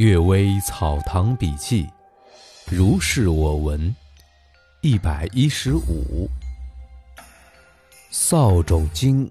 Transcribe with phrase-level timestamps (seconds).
[0.00, 1.86] 阅微草堂笔记，
[2.70, 3.94] 如是我闻。
[4.80, 6.26] 一百一十五，
[8.10, 9.30] 扫帚经。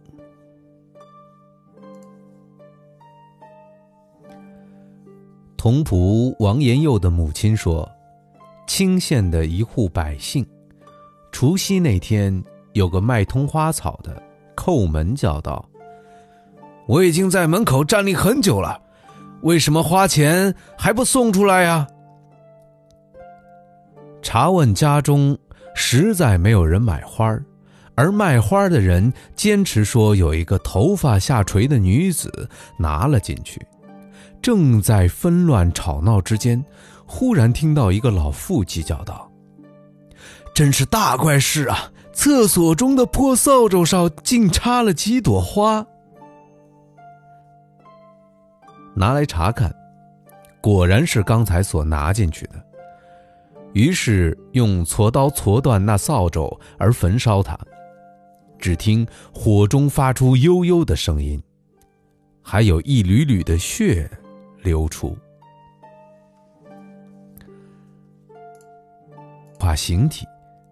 [5.57, 7.91] 童仆王延佑的母亲说，
[8.67, 10.45] 清县的一户百姓，
[11.31, 12.43] 除夕那天
[12.73, 14.21] 有个卖通花草的
[14.55, 15.67] 叩门叫道
[16.85, 18.79] ：“我已经在门口站立很久了。”
[19.41, 21.87] 为什么花钱还不送出来呀？
[24.21, 25.37] 查问家中，
[25.73, 27.37] 实在没有人买花
[27.95, 33.65] 而卖花的人坚持说有一个头发下垂的女子拿了进去。
[34.41, 36.63] 正在纷乱吵闹之间，
[37.05, 39.29] 忽然听到一个老妇计叫道
[40.55, 41.91] ：“真是大怪事啊！
[42.13, 45.85] 厕所中的破扫帚上竟插了几朵花。”
[48.95, 49.73] 拿来查看，
[50.61, 52.63] 果然是刚才所拿进去的。
[53.73, 57.57] 于是用锉刀锉断那扫帚而焚烧它，
[58.57, 61.41] 只听火中发出悠悠的声音，
[62.41, 64.09] 还有一缕缕的血
[64.63, 65.15] 流出。
[69.59, 70.25] 画形体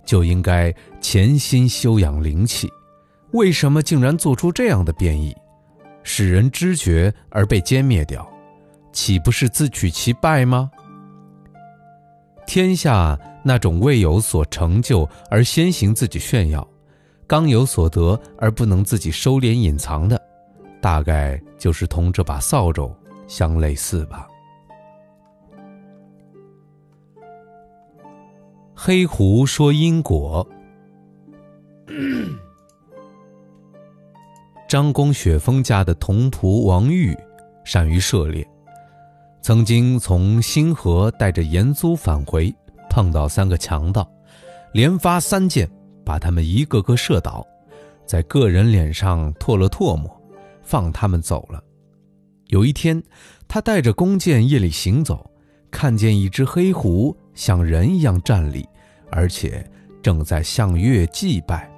[0.03, 2.67] 就应该潜心修养灵气，
[3.31, 5.35] 为什么竟然做出这样的变异？
[6.09, 8.25] 使人知觉而被歼灭掉，
[8.93, 10.71] 岂不是自取其败吗？
[12.47, 16.65] 天下那种未有所成就而先行自己炫耀，
[17.27, 20.17] 刚有所得而不能自己收敛隐藏的，
[20.81, 22.89] 大概就是同这把扫帚
[23.27, 24.25] 相类似吧。
[28.73, 30.47] 黑狐说因果。
[34.67, 37.17] 张公雪峰家的童仆王玉，
[37.63, 38.45] 善于射猎，
[39.41, 42.53] 曾经从星河带着盐租返回，
[42.89, 44.05] 碰到三个强盗，
[44.73, 45.69] 连发三箭，
[46.03, 47.47] 把他们一个个射倒，
[48.05, 50.11] 在个人脸上唾了唾沫，
[50.61, 51.63] 放他们走了。
[52.47, 53.01] 有一天，
[53.47, 55.31] 他带着弓箭夜里行走，
[55.71, 58.67] 看见一只黑狐像人一样站立，
[59.11, 59.65] 而且
[60.01, 61.71] 正在向月祭拜。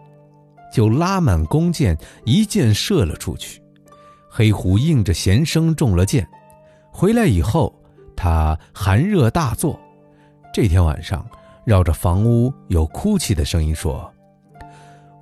[0.71, 3.61] 就拉满弓箭，一箭射了出去。
[4.29, 6.27] 黑狐应着弦声中了箭。
[6.91, 7.73] 回来以后，
[8.15, 9.79] 他寒热大作。
[10.53, 11.25] 这天晚上，
[11.65, 14.11] 绕着房屋有哭泣的声音说：“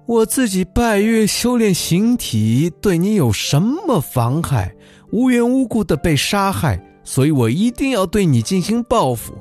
[0.05, 4.73] 我自己拜月修炼形体，对你有什么妨害？
[5.11, 9.33] 无缘无故的被杀害，所以我一定要对你进行报复。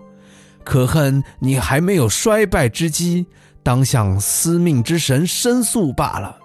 [0.65, 3.27] 可恨你还没有衰败之机。”
[3.67, 6.39] 当向司命之神申诉罢了。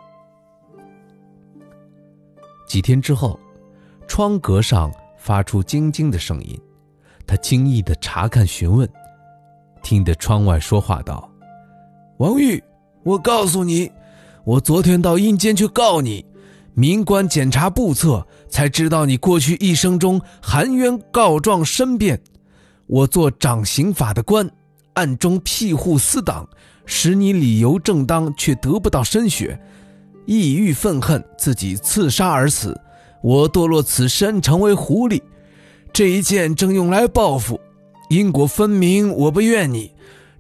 [2.68, 3.40] 几天之后，
[4.08, 6.60] 窗格上发出晶晶的声音，
[7.28, 8.90] 他惊异的查看询问，
[9.84, 11.30] 听得窗外说话道
[12.18, 12.60] ：“王玉，
[13.04, 13.92] 我告诉你，
[14.44, 16.26] 我昨天到阴间去告你，
[16.74, 22.20] 民官检查簿册，才知道你过去一生中含冤告状申辩。
[22.88, 24.50] 我做掌刑法的官，
[24.94, 26.50] 暗中庇护私党。”
[26.86, 29.60] 使你理由正当，却得不到申雪，
[30.26, 32.80] 意欲愤恨，自己自杀而死。
[33.22, 35.22] 我堕落此身，成为狐狸，
[35.94, 37.60] 这一剑正用来报复。
[38.10, 39.94] 因果分明，我不怨你，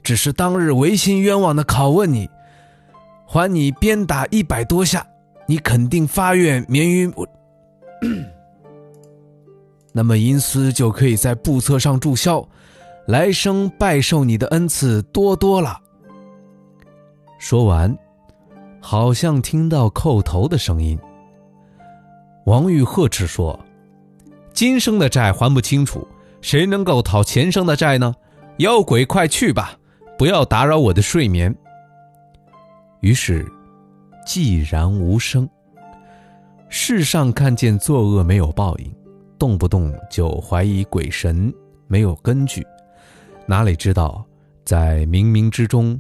[0.03, 2.29] 只是当日违心冤枉的拷问你，
[3.25, 5.07] 还你鞭打一百多下，
[5.47, 7.25] 你肯定发愿免于我。
[9.93, 12.45] 那么阴司就可以在簿册上注销，
[13.07, 15.77] 来生拜受你的恩赐多多了。
[17.41, 17.97] 说完，
[18.79, 20.97] 好像听到叩头的声音。
[22.45, 23.59] 王玉呵斥说
[24.53, 26.07] ：“今生的债还不清楚，
[26.41, 28.13] 谁能够讨前生的债呢？
[28.57, 29.75] 妖鬼，快去吧，
[30.19, 31.53] 不要打扰我的睡眠。”
[33.01, 33.43] 于是，
[34.23, 35.49] 寂然无声。
[36.69, 38.95] 世上看见作恶没有报应，
[39.39, 41.51] 动不动就怀疑鬼神
[41.87, 42.63] 没有根据，
[43.47, 44.23] 哪里知道
[44.63, 45.99] 在冥冥之中。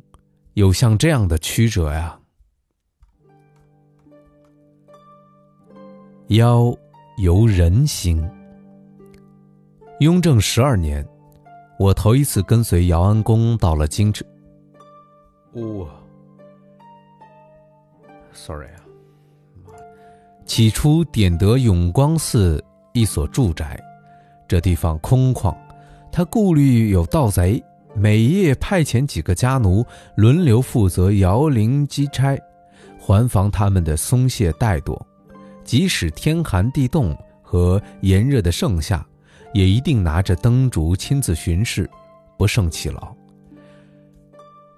[0.55, 2.19] 有像这样的曲折呀！
[6.27, 6.75] 妖
[7.17, 8.21] 由人心。
[9.99, 11.07] 雍正十二年，
[11.79, 14.27] 我头一次跟随姚安公到了京城。
[15.53, 15.87] 哇
[18.33, 18.83] ，sorry 啊！
[20.45, 22.61] 起初点得永光寺
[22.93, 23.81] 一所住宅，
[24.49, 25.55] 这地方空旷，
[26.11, 27.63] 他顾虑有盗贼。
[27.93, 29.85] 每夜派遣几个家奴
[30.15, 32.37] 轮流负责摇铃击差，
[32.97, 34.99] 还防他们的松懈怠惰。
[35.63, 39.05] 即使天寒地冻和炎热的盛夏，
[39.53, 41.89] 也一定拿着灯烛亲自巡视，
[42.37, 43.13] 不胜其劳。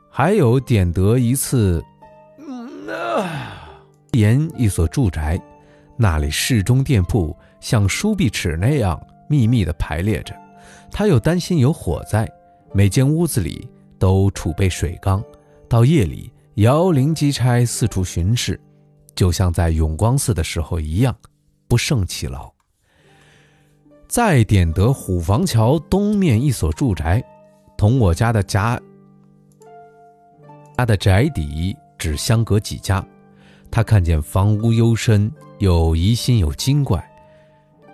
[0.09, 1.83] 还有点得一次，
[4.11, 5.41] 沿一所住宅，
[5.97, 8.99] 那里室中店铺像书壁尺那样
[9.29, 10.35] 密密的排列着，
[10.91, 12.29] 他又担心有火灾，
[12.75, 15.23] 每间屋子里都储备水缸，
[15.69, 18.59] 到夜里摇铃击差四处巡视，
[19.13, 21.15] 就像在永光寺的时候一样，
[21.67, 22.51] 不胜其劳。
[24.07, 27.23] 再点得虎坊桥东面一所住宅，
[27.77, 28.81] 同我家的家。
[30.75, 33.05] 他的宅邸只相隔几家，
[33.69, 37.07] 他看见房屋幽深，又疑心有精怪，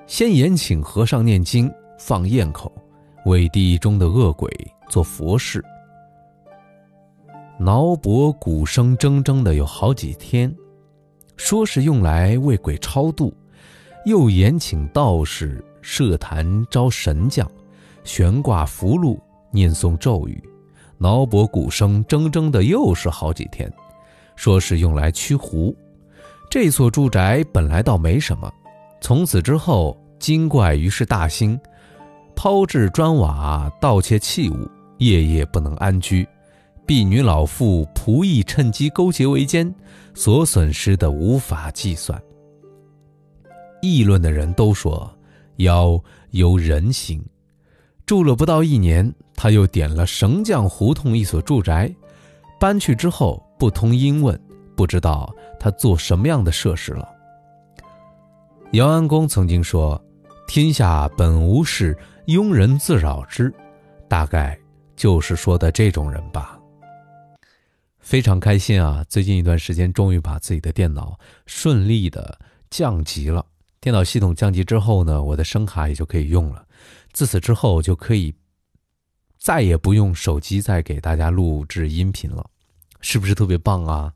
[0.08, 2.74] 先延请和尚念经放焰口，
[3.30, 4.52] 为地中的恶鬼
[4.90, 5.64] 做佛事。
[7.60, 10.52] 挠脖鼓声铮铮的有好几天，
[11.38, 13.32] 说是用来为鬼超度，
[14.06, 17.48] 又延请道士设坛招神将，
[18.04, 19.20] 悬挂符箓，
[19.52, 20.44] 念诵咒语。
[20.98, 23.72] 挠脖鼓声铮铮的，又是好几天，
[24.36, 25.76] 说是用来驱狐。
[26.50, 28.52] 这所住宅本来倒没什么，
[29.00, 31.60] 从此之后精怪于是大兴，
[32.42, 34.66] 抛掷砖瓦，盗窃器物，
[35.00, 36.26] 夜夜不能安居。
[36.86, 39.76] 婢女老妇仆役趁机勾结为奸，
[40.14, 42.18] 所损失的无法计算。
[43.82, 45.14] 议论的人都说，
[45.58, 47.22] 妖由人行。
[48.06, 51.94] 住了不到一年，他又点了绳匠胡同一所住宅，
[52.58, 54.40] 搬去之后不通音问，
[54.78, 57.06] 不知道他做什么样的设施了。
[58.72, 60.02] 姚安公曾经说
[60.48, 61.94] ：“天下本无事，
[62.30, 63.54] 庸人自扰之。”
[64.10, 64.60] 大概
[64.96, 66.60] 就是说的这种人吧。
[68.00, 69.06] 非常开心啊！
[69.08, 72.40] 最近一段时间，终于把自己的电脑顺利的
[72.72, 73.46] 降级了。
[73.80, 76.66] 电脑系统降级之后呢，我的声卡也就可以用了。
[77.14, 78.34] 自此之后，就可以
[79.38, 82.50] 再也不用手机再给大家录制音频了，
[83.00, 84.12] 是不是特别棒啊？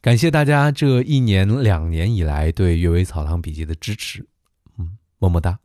[0.00, 4.24] 感谢大家这一年两年以来对《阅微草堂笔记》的支持，
[4.78, 5.58] 嗯，么么哒。